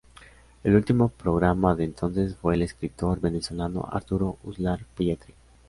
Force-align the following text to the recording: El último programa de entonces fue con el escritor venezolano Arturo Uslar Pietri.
El 0.63 0.73
último 0.73 1.09
programa 1.09 1.75
de 1.75 1.83
entonces 1.83 2.33
fue 2.33 2.53
con 2.53 2.53
el 2.55 2.61
escritor 2.63 3.19
venezolano 3.21 3.87
Arturo 3.91 4.39
Uslar 4.43 4.79
Pietri. 4.97 5.35